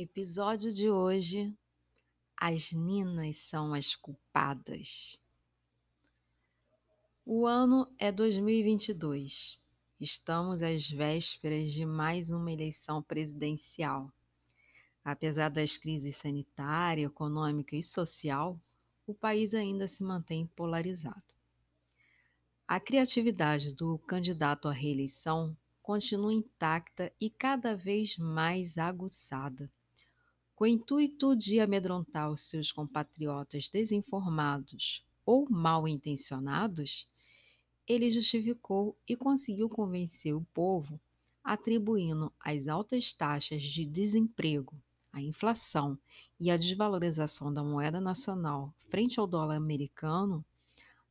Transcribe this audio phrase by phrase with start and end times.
[0.00, 1.52] Episódio de hoje:
[2.36, 5.20] As Ninas são as culpadas.
[7.26, 9.60] O ano é 2022.
[10.00, 14.08] Estamos às vésperas de mais uma eleição presidencial.
[15.04, 18.56] Apesar das crises sanitária, econômica e social,
[19.04, 21.34] o país ainda se mantém polarizado.
[22.68, 29.68] A criatividade do candidato à reeleição continua intacta e cada vez mais aguçada.
[30.58, 37.08] Com o intuito de amedrontar os seus compatriotas desinformados ou mal intencionados,
[37.86, 41.00] ele justificou e conseguiu convencer o povo,
[41.44, 44.74] atribuindo as altas taxas de desemprego,
[45.12, 45.96] a inflação
[46.40, 50.44] e a desvalorização da moeda nacional frente ao dólar americano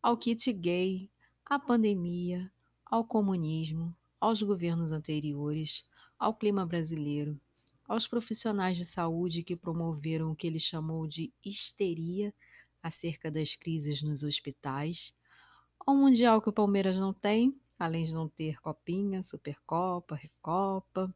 [0.03, 1.09] ao kit gay,
[1.45, 2.51] à pandemia,
[2.85, 5.87] ao comunismo, aos governos anteriores,
[6.19, 7.39] ao clima brasileiro,
[7.87, 12.33] aos profissionais de saúde que promoveram o que ele chamou de histeria
[12.83, 15.13] acerca das crises nos hospitais,
[15.79, 21.13] ao Mundial que o Palmeiras não tem, além de não ter Copinha, Supercopa, Recopa.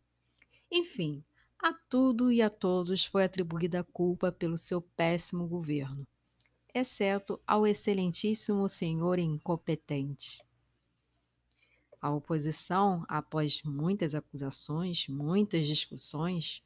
[0.72, 1.24] Enfim,
[1.60, 6.08] a tudo e a todos foi atribuída a culpa pelo seu péssimo governo,
[6.74, 10.42] exceto ao excelentíssimo senhor incompetente.
[12.02, 16.64] A oposição, após muitas acusações, muitas discussões,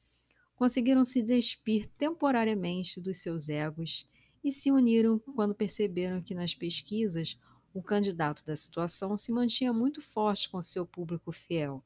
[0.56, 4.08] conseguiram se despir temporariamente dos seus egos
[4.42, 7.38] e se uniram quando perceberam que nas pesquisas
[7.74, 11.84] o candidato da situação se mantinha muito forte com seu público fiel.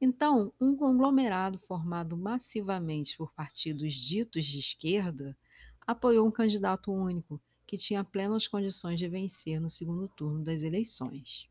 [0.00, 5.36] Então, um conglomerado formado massivamente por partidos ditos de esquerda
[5.86, 11.46] apoiou um candidato único que tinha plenas condições de vencer no segundo turno das eleições.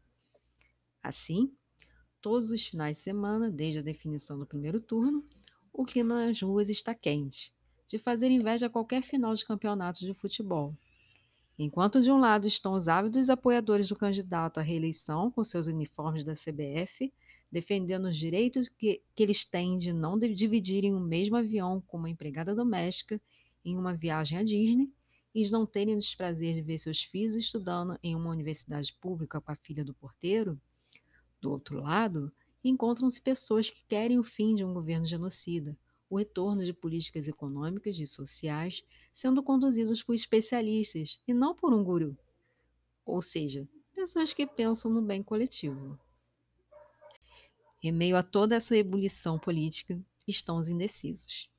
[1.04, 1.52] Assim,
[2.22, 5.22] todos os finais de semana, desde a definição do primeiro turno,
[5.74, 7.54] o clima nas ruas está quente,
[7.90, 10.74] de fazer inveja a qualquer final de campeonato de futebol.
[11.60, 16.24] Enquanto de um lado estão os ávidos apoiadores do candidato à reeleição com seus uniformes
[16.24, 17.12] da CBF,
[17.52, 22.10] defendendo os direitos que, que eles têm de não dividirem o mesmo avião com uma
[22.10, 23.22] empregada doméstica
[23.64, 24.90] em uma viagem à Disney
[25.36, 29.42] e de não terem o desprazer de ver seus filhos estudando em uma universidade pública
[29.42, 30.60] com a filha do porteiro,
[31.44, 32.32] do outro lado,
[32.64, 35.78] encontram-se pessoas que querem o fim de um governo genocida,
[36.10, 41.84] o retorno de políticas econômicas e sociais sendo conduzidos por especialistas e não por um
[41.84, 42.18] guru,
[43.06, 46.00] ou seja, pessoas que pensam no bem coletivo.
[47.84, 51.50] Em meio a toda essa ebulição política estão os indecisos.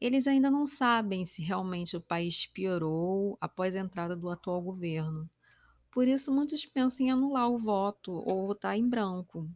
[0.00, 5.28] Eles ainda não sabem se realmente o país piorou após a entrada do atual governo,
[5.94, 9.48] por isso, muitos pensam em anular o voto ou votar em branco.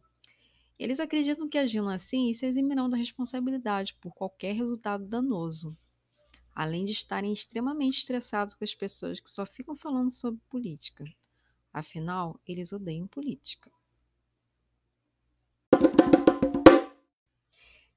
[0.78, 5.76] Eles acreditam que agindo assim se eximirão da responsabilidade por qualquer resultado danoso,
[6.54, 11.04] além de estarem extremamente estressados com as pessoas que só ficam falando sobre política.
[11.72, 13.68] Afinal, eles odeiam política.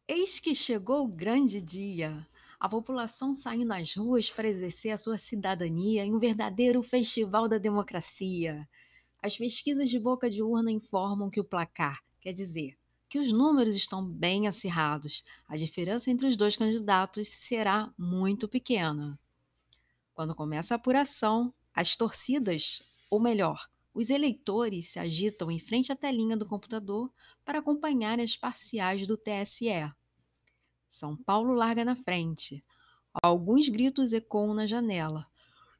[0.08, 2.28] Eis que chegou o grande dia
[2.62, 7.58] a população saindo nas ruas para exercer a sua cidadania em um verdadeiro festival da
[7.58, 8.70] democracia.
[9.20, 12.78] As pesquisas de boca de urna informam que o placar, quer dizer,
[13.10, 15.24] que os números estão bem acirrados.
[15.50, 19.20] A diferença entre os dois candidatos será muito pequena.
[20.14, 25.96] Quando começa a apuração, as torcidas, ou melhor, os eleitores se agitam em frente à
[25.96, 27.12] telinha do computador
[27.44, 29.92] para acompanhar as parciais do TSE.
[30.92, 32.62] São Paulo larga na frente.
[33.24, 35.26] Alguns gritos ecoam na janela.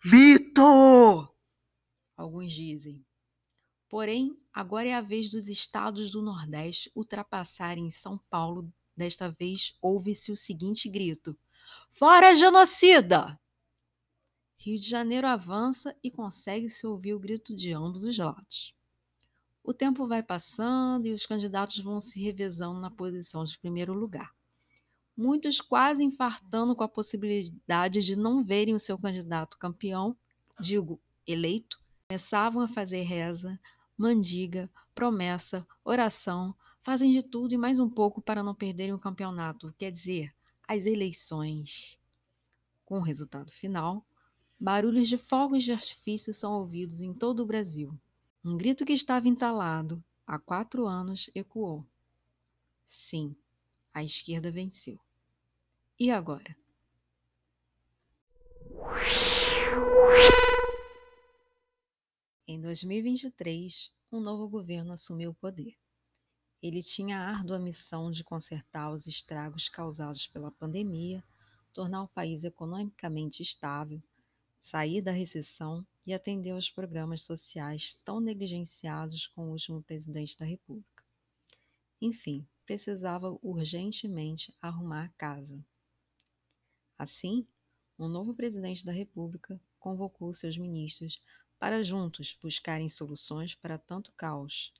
[0.02, 1.36] Vitor!
[2.16, 3.06] Alguns dizem.
[3.90, 8.72] Porém, agora é a vez dos estados do Nordeste ultrapassarem São Paulo.
[8.96, 11.38] Desta vez, ouve-se o seguinte grito:
[11.90, 13.38] Fora genocida!
[14.58, 18.74] Rio de Janeiro avança e consegue-se ouvir o grito de ambos os lados.
[19.62, 24.34] O tempo vai passando e os candidatos vão se revezando na posição de primeiro lugar
[25.16, 30.16] muitos quase infartando com a possibilidade de não verem o seu candidato campeão,
[30.60, 33.60] digo, eleito, começavam a fazer reza,
[33.98, 39.74] mandiga, promessa, oração, fazem de tudo e mais um pouco para não perderem o campeonato,
[39.78, 40.34] quer dizer,
[40.68, 41.98] as eleições.
[42.86, 44.06] Com o resultado final,
[44.60, 47.98] barulhos de fogos de artifício são ouvidos em todo o Brasil.
[48.44, 51.86] Um grito que estava entalado há quatro anos ecoou.
[52.86, 53.36] Sim,
[53.94, 55.00] a esquerda venceu.
[56.00, 56.56] E agora?
[62.48, 65.76] Em 2023, um novo governo assumiu o poder.
[66.62, 71.24] Ele tinha a árdua missão de consertar os estragos causados pela pandemia,
[71.74, 74.02] tornar o país economicamente estável,
[74.62, 80.46] sair da recessão e atender aos programas sociais tão negligenciados com o último presidente da
[80.46, 81.04] República.
[82.00, 85.64] Enfim, precisava urgentemente arrumar a casa.
[86.98, 87.48] Assim,
[87.98, 91.22] o novo presidente da República convocou seus ministros
[91.60, 94.74] para juntos buscarem soluções para tanto caos.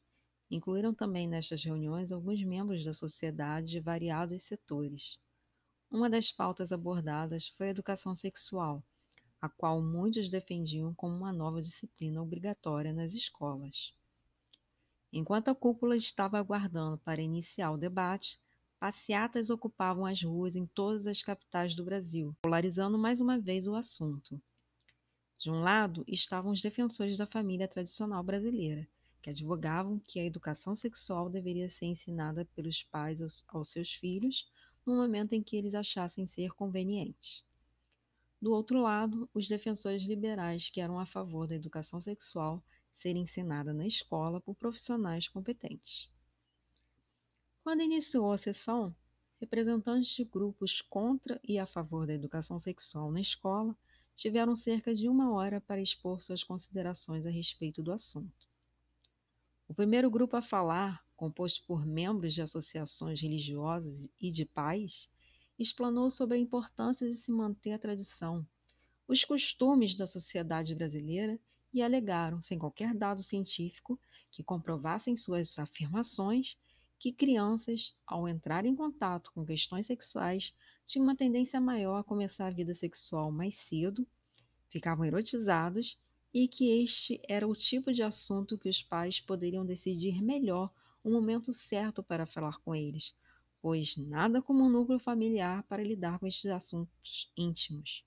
[0.50, 5.20] Incluíram também nestas reuniões alguns membros da sociedade de variados setores.
[5.90, 8.84] Uma das pautas abordadas foi a educação sexual,
[9.42, 13.94] a qual muitos defendiam como uma nova disciplina obrigatória nas escolas.
[15.14, 18.40] Enquanto a cúpula estava aguardando para iniciar o debate,
[18.80, 23.76] passeatas ocupavam as ruas em todas as capitais do Brasil, polarizando mais uma vez o
[23.76, 24.42] assunto.
[25.38, 28.88] De um lado estavam os defensores da família tradicional brasileira,
[29.22, 34.50] que advogavam que a educação sexual deveria ser ensinada pelos pais aos, aos seus filhos
[34.86, 37.44] no momento em que eles achassem ser conveniente.
[38.42, 42.64] Do outro lado, os defensores liberais que eram a favor da educação sexual
[42.96, 46.10] ser ensinada na escola por profissionais competentes.
[47.64, 48.96] Quando iniciou a sessão,
[49.40, 53.76] representantes de grupos contra e a favor da educação sexual na escola
[54.16, 58.50] tiveram cerca de uma hora para expor suas considerações a respeito do assunto.
[59.68, 65.10] O primeiro grupo a falar, composto por membros de associações religiosas e de pais,
[65.58, 68.46] explanou sobre a importância de se manter a tradição,
[69.08, 71.40] os costumes da sociedade brasileira
[71.74, 74.00] e alegaram, sem qualquer dado científico
[74.32, 76.58] que comprovassem suas afirmações,
[77.00, 80.54] que crianças, ao entrar em contato com questões sexuais,
[80.86, 84.06] tinham uma tendência maior a começar a vida sexual mais cedo,
[84.70, 85.98] ficavam erotizados
[86.34, 90.72] e que este era o tipo de assunto que os pais poderiam decidir melhor
[91.04, 93.16] o momento certo para falar com eles,
[93.62, 98.06] pois nada como um núcleo familiar para lidar com estes assuntos íntimos.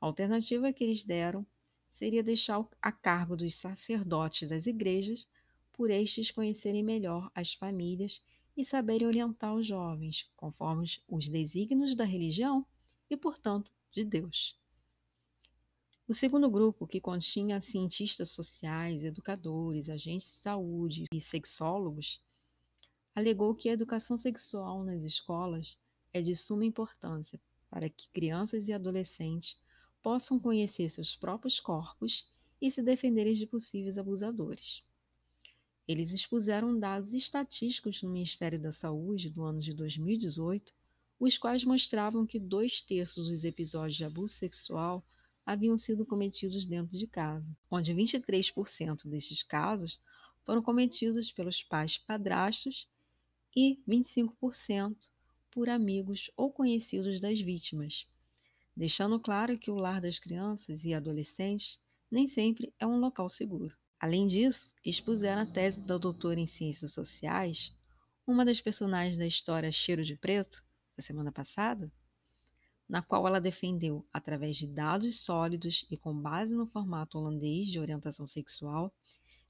[0.00, 1.46] A alternativa que eles deram
[1.94, 5.28] seria deixar a cargo dos sacerdotes das igrejas,
[5.72, 8.20] por estes conhecerem melhor as famílias
[8.56, 12.66] e saberem orientar os jovens, conforme os desígnios da religião
[13.08, 14.58] e, portanto, de Deus.
[16.08, 22.20] O segundo grupo, que continha cientistas sociais, educadores, agentes de saúde e sexólogos,
[23.14, 25.78] alegou que a educação sexual nas escolas
[26.12, 29.56] é de suma importância para que crianças e adolescentes
[30.04, 32.28] possam conhecer seus próprios corpos
[32.60, 34.84] e se defenderem de possíveis abusadores.
[35.88, 40.74] Eles expuseram dados estatísticos no Ministério da Saúde do ano de 2018,
[41.18, 45.02] os quais mostravam que dois terços dos episódios de abuso sexual
[45.44, 49.98] haviam sido cometidos dentro de casa, onde 23% destes casos
[50.44, 52.86] foram cometidos pelos pais padrastos
[53.56, 54.96] e 25%
[55.50, 58.06] por amigos ou conhecidos das vítimas,
[58.76, 61.80] deixando claro que o lar das crianças e adolescentes
[62.10, 63.76] nem sempre é um local seguro.
[64.00, 67.74] Além disso, expuseram a tese da doutora em Ciências Sociais,
[68.26, 70.64] uma das personagens da história Cheiro de Preto,
[70.96, 71.90] da semana passada,
[72.88, 77.78] na qual ela defendeu, através de dados sólidos e com base no formato holandês de
[77.78, 78.94] orientação sexual,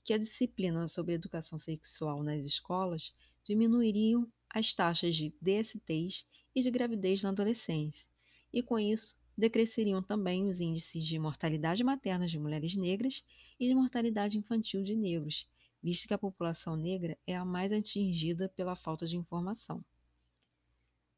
[0.05, 3.13] que a disciplina sobre educação sexual nas escolas
[3.45, 8.09] diminuiriam as taxas de DSTs e de gravidez na adolescência,
[8.55, 13.25] e com isso decresceriam também os índices de mortalidade materna de mulheres negras
[13.59, 15.45] e de mortalidade infantil de negros,
[15.83, 19.85] visto que a população negra é a mais atingida pela falta de informação.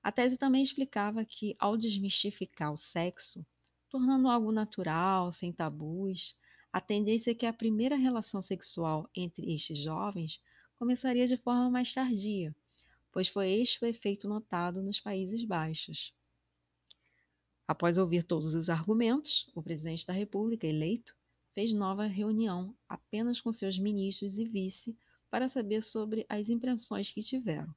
[0.03, 3.45] A tese também explicava que, ao desmistificar o sexo,
[3.91, 6.35] tornando algo natural, sem tabus,
[6.73, 10.41] a tendência é que a primeira relação sexual entre estes jovens
[10.79, 12.55] começaria de forma mais tardia,
[13.13, 16.15] pois foi este o efeito notado nos Países Baixos.
[17.69, 21.17] Após ouvir todos os argumentos, o presidente da República, eleito,
[21.53, 24.97] fez nova reunião apenas com seus ministros e vice
[25.29, 27.75] para saber sobre as impressões que tiveram.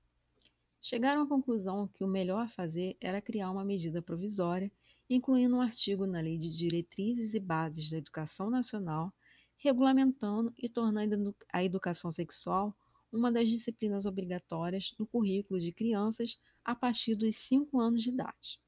[0.80, 4.72] Chegaram à conclusão que o melhor a fazer era criar uma medida provisória,
[5.10, 9.12] incluindo um artigo na Lei de Diretrizes e Bases da Educação Nacional,
[9.58, 12.78] regulamentando e tornando a educação sexual
[13.12, 18.60] uma das disciplinas obrigatórias no currículo de crianças a partir dos 5 anos de idade.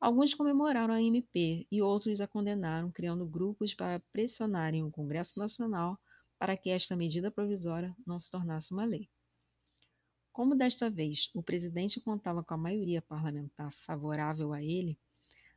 [0.00, 5.98] Alguns comemoraram a MP e outros a condenaram, criando grupos para pressionarem o Congresso Nacional
[6.38, 9.10] para que esta medida provisória não se tornasse uma lei.
[10.32, 14.96] Como desta vez o presidente contava com a maioria parlamentar favorável a ele,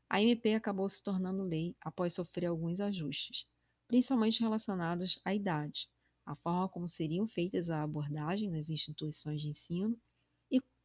[0.09, 3.45] a MP acabou se tornando lei após sofrer alguns ajustes,
[3.87, 5.87] principalmente relacionados à idade,
[6.25, 10.01] a forma como seriam feitas a abordagem nas instituições de ensino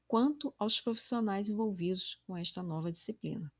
[0.06, 3.52] quanto aos profissionais envolvidos com esta nova disciplina.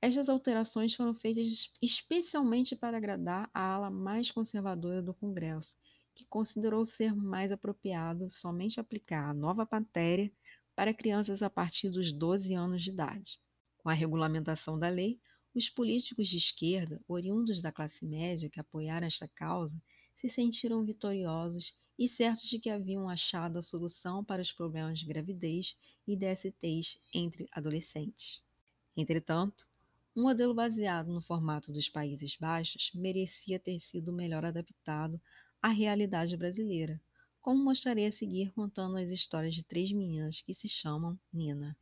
[0.00, 5.76] Estas alterações foram feitas especialmente para agradar a ala mais conservadora do Congresso,
[6.14, 10.32] que considerou ser mais apropriado somente aplicar a nova matéria
[10.74, 13.40] para crianças a partir dos 12 anos de idade.
[13.78, 15.20] Com a regulamentação da lei,
[15.54, 19.80] os políticos de esquerda, oriundos da classe média que apoiaram esta causa,
[20.14, 25.06] se sentiram vitoriosos e certos de que haviam achado a solução para os problemas de
[25.06, 25.76] gravidez
[26.06, 28.42] e DSTs entre adolescentes.
[28.96, 29.66] Entretanto,
[30.14, 35.20] um modelo baseado no formato dos Países Baixos merecia ter sido melhor adaptado
[35.60, 37.00] à realidade brasileira,
[37.40, 41.76] como mostrarei a seguir contando as histórias de três meninas que se chamam Nina.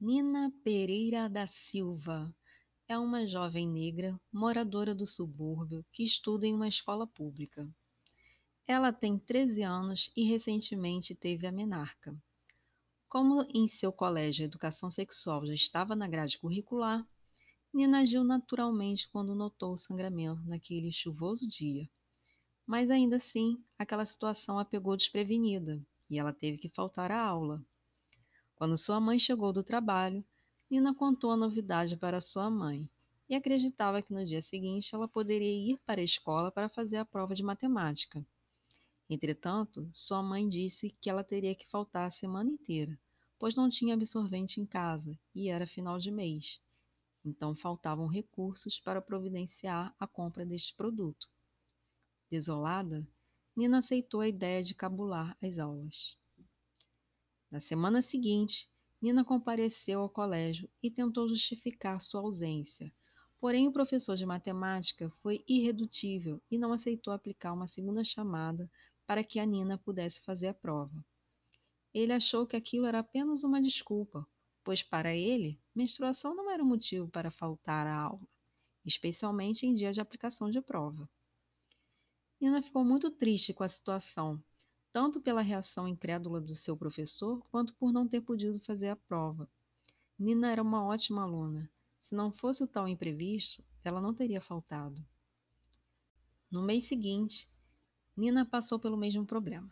[0.00, 2.34] Nina Pereira da Silva
[2.86, 7.68] é uma jovem negra moradora do subúrbio que estuda em uma escola pública.
[8.66, 12.14] Ela tem 13 anos e recentemente teve a menarca.
[13.08, 17.06] Como em seu colégio a educação sexual já estava na grade curricular,
[17.72, 21.88] Nina agiu naturalmente quando notou o sangramento naquele chuvoso dia.
[22.66, 27.64] Mas ainda assim, aquela situação a pegou desprevenida e ela teve que faltar à aula.
[28.54, 30.24] Quando sua mãe chegou do trabalho,
[30.74, 32.90] Nina contou a novidade para sua mãe
[33.28, 37.04] e acreditava que no dia seguinte ela poderia ir para a escola para fazer a
[37.04, 38.26] prova de matemática.
[39.08, 42.98] Entretanto, sua mãe disse que ela teria que faltar a semana inteira,
[43.38, 46.58] pois não tinha absorvente em casa e era final de mês.
[47.24, 51.30] Então faltavam recursos para providenciar a compra deste produto.
[52.28, 53.06] Desolada,
[53.54, 56.18] Nina aceitou a ideia de cabular as aulas.
[57.48, 58.68] Na semana seguinte,
[59.00, 62.92] Nina compareceu ao colégio e tentou justificar sua ausência.
[63.38, 68.70] Porém, o professor de matemática foi irredutível e não aceitou aplicar uma segunda chamada
[69.06, 71.04] para que a Nina pudesse fazer a prova.
[71.92, 74.26] Ele achou que aquilo era apenas uma desculpa,
[74.64, 78.26] pois para ele, menstruação não era motivo para faltar à aula,
[78.84, 81.08] especialmente em dia de aplicação de prova.
[82.40, 84.42] Nina ficou muito triste com a situação,
[84.94, 89.50] tanto pela reação incrédula do seu professor, quanto por não ter podido fazer a prova.
[90.16, 91.68] Nina era uma ótima aluna.
[91.98, 95.04] Se não fosse o tal imprevisto, ela não teria faltado.
[96.48, 97.52] No mês seguinte,
[98.16, 99.68] Nina passou pelo mesmo problema.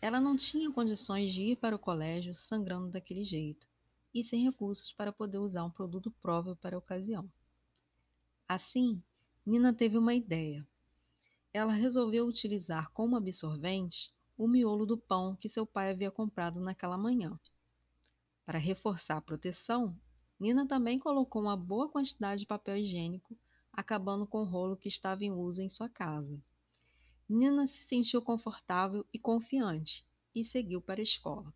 [0.00, 3.64] Ela não tinha condições de ir para o colégio sangrando daquele jeito
[4.12, 7.30] e sem recursos para poder usar um produto próprio para a ocasião.
[8.48, 9.00] Assim,
[9.46, 10.66] Nina teve uma ideia.
[11.52, 16.98] Ela resolveu utilizar como absorvente o miolo do pão que seu pai havia comprado naquela
[16.98, 17.38] manhã.
[18.44, 19.96] Para reforçar a proteção,
[20.40, 23.38] Nina também colocou uma boa quantidade de papel higiênico,
[23.72, 26.42] acabando com o rolo que estava em uso em sua casa.
[27.28, 31.54] Nina se sentiu confortável e confiante e seguiu para a escola.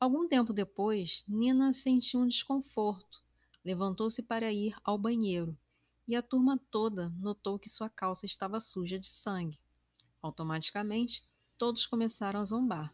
[0.00, 3.22] Algum tempo depois, Nina sentiu um desconforto,
[3.62, 5.54] levantou-se para ir ao banheiro
[6.08, 9.60] e a turma toda notou que sua calça estava suja de sangue.
[10.22, 11.30] Automaticamente,
[11.62, 12.92] todos começaram a zombar.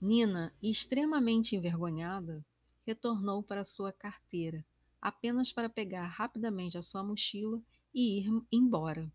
[0.00, 2.44] Nina, extremamente envergonhada,
[2.84, 4.66] retornou para sua carteira,
[5.00, 7.62] apenas para pegar rapidamente a sua mochila
[7.94, 9.08] e ir embora.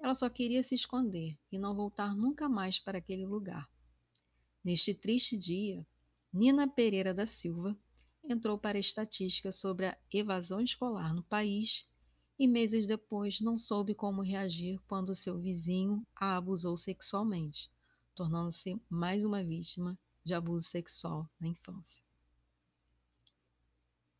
[0.00, 3.70] Ela só queria se esconder e não voltar nunca mais para aquele lugar.
[4.64, 5.86] Neste triste dia,
[6.32, 7.78] Nina Pereira da Silva
[8.24, 11.86] entrou para a estatística sobre a evasão escolar no país
[12.40, 17.70] e meses depois não soube como reagir quando seu vizinho a abusou sexualmente,
[18.14, 22.02] tornando-se mais uma vítima de abuso sexual na infância.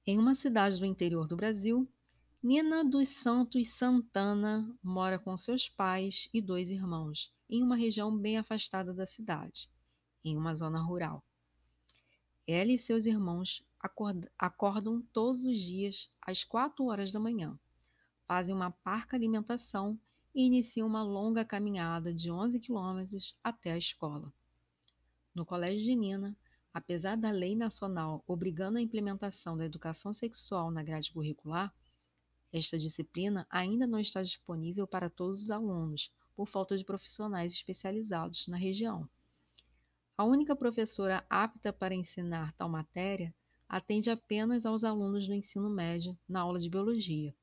[0.07, 1.89] Em uma cidade do interior do Brasil,
[2.43, 8.37] Nina dos Santos Santana mora com seus pais e dois irmãos, em uma região bem
[8.37, 9.67] afastada da cidade,
[10.23, 11.25] em uma zona rural.
[12.47, 13.65] Ela e seus irmãos
[14.39, 17.59] acordam todos os dias às quatro horas da manhã,
[18.31, 19.99] fazem uma parca alimentação
[20.33, 24.33] e iniciam uma longa caminhada de 11 quilômetros até a escola.
[25.35, 26.37] No colégio de Nina,
[26.73, 31.75] apesar da lei nacional obrigando a implementação da educação sexual na grade curricular,
[32.53, 38.47] esta disciplina ainda não está disponível para todos os alunos, por falta de profissionais especializados
[38.47, 39.11] na região.
[40.17, 43.35] A única professora apta para ensinar tal matéria
[43.69, 47.35] atende apenas aos alunos do ensino médio na aula de biologia.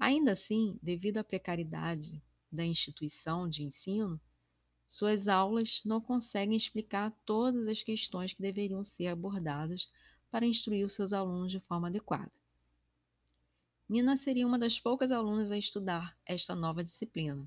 [0.00, 4.18] Ainda assim, devido à precariedade da instituição de ensino,
[4.88, 9.90] suas aulas não conseguem explicar todas as questões que deveriam ser abordadas
[10.30, 12.32] para instruir os seus alunos de forma adequada.
[13.86, 17.46] Nina seria uma das poucas alunas a estudar esta nova disciplina.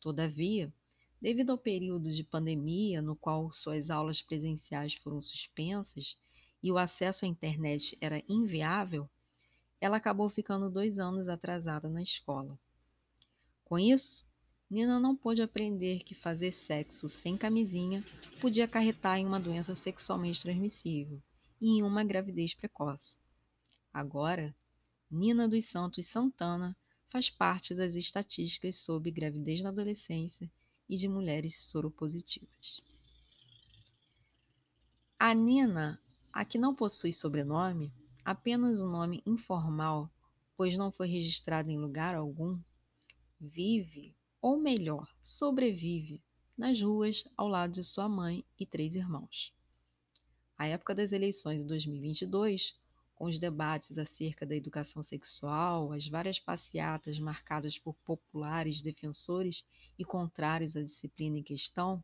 [0.00, 0.72] Todavia,
[1.20, 6.16] devido ao período de pandemia no qual suas aulas presenciais foram suspensas
[6.62, 9.10] e o acesso à internet era inviável,
[9.80, 12.58] ela acabou ficando dois anos atrasada na escola.
[13.64, 14.26] Com isso,
[14.68, 18.04] Nina não pôde aprender que fazer sexo sem camisinha
[18.40, 21.20] podia acarretar em uma doença sexualmente transmissível
[21.60, 23.18] e em uma gravidez precoce.
[23.92, 24.54] Agora,
[25.10, 26.76] Nina dos Santos Santana
[27.08, 30.48] faz parte das estatísticas sobre gravidez na adolescência
[30.88, 32.80] e de mulheres soropositivas.
[35.18, 36.00] A Nina,
[36.32, 37.92] a que não possui sobrenome,
[38.30, 40.08] apenas um nome informal,
[40.56, 42.56] pois não foi registrada em lugar algum,
[43.40, 46.22] vive ou melhor, sobrevive
[46.56, 49.52] nas ruas ao lado de sua mãe e três irmãos.
[50.56, 52.72] A época das eleições de 2022,
[53.16, 59.64] com os debates acerca da educação sexual, as várias passeatas marcadas por populares defensores
[59.98, 62.00] e contrários à disciplina em questão,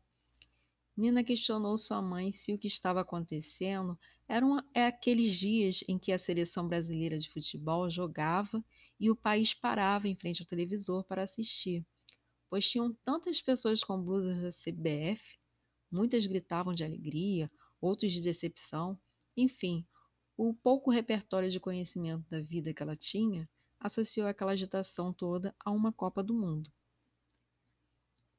[0.97, 6.11] Nina questionou sua mãe se o que estava acontecendo eram é aqueles dias em que
[6.11, 8.65] a seleção brasileira de futebol jogava
[8.99, 11.85] e o país parava em frente ao televisor para assistir
[12.49, 15.37] pois tinham tantas pessoas com blusas da CBF,
[15.91, 17.51] muitas gritavam de alegria,
[17.81, 18.99] outros de decepção,
[19.35, 19.85] enfim,
[20.35, 23.49] o pouco repertório de conhecimento da vida que ela tinha
[23.79, 26.71] associou aquela agitação toda a uma Copa do Mundo.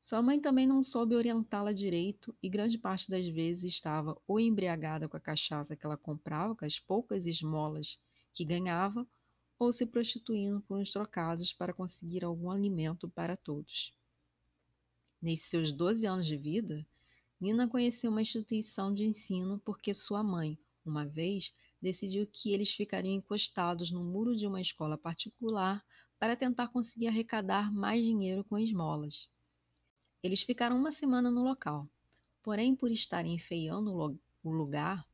[0.01, 5.09] Sua mãe também não soube orientá-la direito e grande parte das vezes estava ou embriagada
[5.09, 7.99] com a cachaça que ela comprava com as poucas esmolas
[8.33, 9.07] que ganhava,
[9.59, 13.93] ou se prostituindo por uns trocados para conseguir algum alimento para todos.
[15.21, 16.87] Nesses seus 12 anos de vida,
[17.41, 21.53] Nina conheceu uma instituição de ensino porque sua mãe, uma vez,
[21.83, 25.85] decidiu que eles ficariam encostados no muro de uma escola particular
[26.19, 29.29] para tentar conseguir arrecadar mais dinheiro com esmolas.
[30.23, 31.89] Eles ficaram uma semana no local,
[32.43, 35.07] porém, por estarem enfeiando o lugar,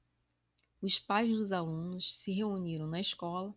[0.81, 3.55] os pais dos alunos se reuniram na escola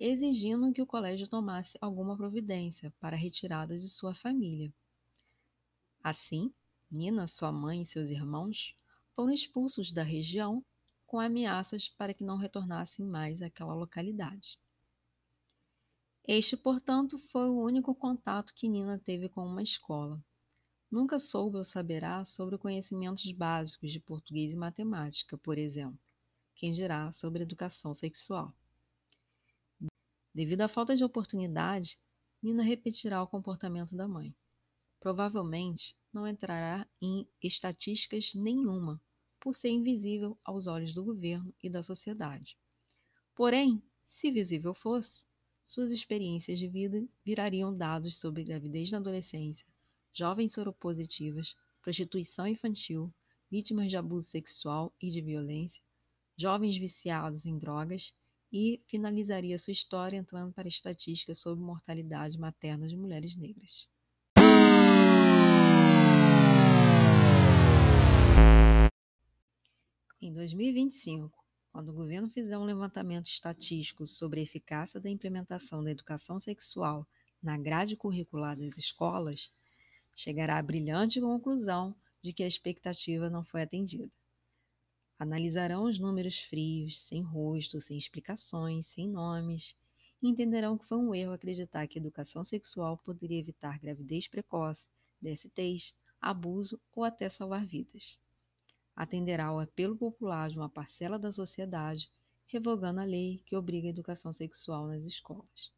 [0.00, 4.72] exigindo que o colégio tomasse alguma providência para a retirada de sua família.
[6.02, 6.50] Assim,
[6.90, 8.74] Nina, sua mãe e seus irmãos
[9.14, 10.64] foram expulsos da região
[11.06, 14.58] com ameaças para que não retornassem mais àquela localidade.
[16.26, 20.22] Este, portanto, foi o único contato que Nina teve com uma escola.
[20.90, 25.98] Nunca soube ou saberá sobre conhecimentos básicos de português e matemática, por exemplo,
[26.54, 28.52] quem dirá sobre educação sexual.
[30.34, 31.98] Devido à falta de oportunidade,
[32.42, 34.34] Nina repetirá o comportamento da mãe
[35.00, 39.00] provavelmente não entrará em estatísticas nenhuma,
[39.40, 42.58] por ser invisível aos olhos do governo e da sociedade.
[43.34, 45.24] Porém, se visível fosse,
[45.64, 49.66] suas experiências de vida virariam dados sobre gravidez na adolescência,
[50.12, 53.12] jovens soropositivas, prostituição infantil,
[53.50, 55.82] vítimas de abuso sexual e de violência,
[56.36, 58.12] jovens viciados em drogas
[58.52, 63.88] e finalizaria sua história entrando para estatísticas sobre mortalidade materna de mulheres negras.
[70.20, 71.32] Em 2025,
[71.72, 77.06] quando o governo fizer um levantamento estatístico sobre a eficácia da implementação da educação sexual
[77.42, 79.50] na grade curricular das escolas,
[80.20, 84.10] chegará à brilhante conclusão de que a expectativa não foi atendida.
[85.18, 89.74] Analisarão os números frios, sem rosto, sem explicações, sem nomes,
[90.22, 94.88] e entenderão que foi um erro acreditar que educação sexual poderia evitar gravidez precoce,
[95.20, 98.18] DSTs, abuso ou até salvar vidas
[99.00, 102.12] atenderá ao apelo popular de uma parcela da sociedade,
[102.46, 105.72] revogando a lei que obriga a educação sexual nas escolas.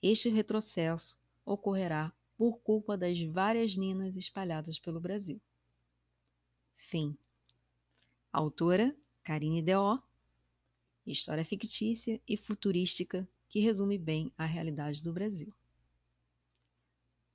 [0.00, 5.40] Este retrocesso ocorrerá por culpa das várias ninas espalhadas pelo Brasil.
[6.76, 7.16] Fim.
[8.32, 10.00] Autora Karine Deó.
[11.06, 15.54] História fictícia e futurística que resume bem a realidade do Brasil.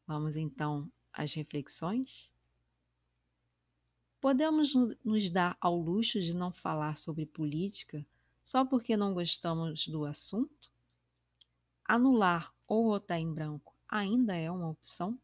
[0.06, 2.30] Vamos então às reflexões?
[4.20, 4.74] Podemos
[5.06, 8.06] nos dar ao luxo de não falar sobre política
[8.44, 10.70] só porque não gostamos do assunto?
[11.86, 15.18] Anular ou votar em branco ainda é uma opção?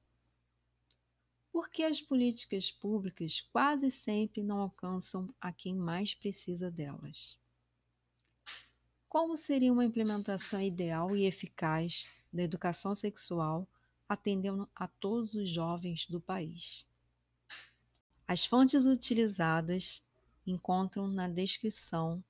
[1.52, 7.38] Por que as políticas públicas quase sempre não alcançam a quem mais precisa delas?
[9.08, 13.67] Como seria uma implementação ideal e eficaz da educação sexual
[14.10, 16.84] atendendo a todos os jovens do país?
[18.28, 20.04] As fontes utilizadas
[20.47, 22.23] encontram na descrição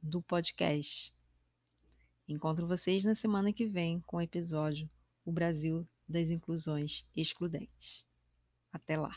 [0.00, 1.12] do podcast.
[2.28, 4.88] Encontro vocês na semana que vem com o episódio
[5.24, 8.04] O Brasil das Inclusões Excludentes.
[8.72, 9.16] Até lá!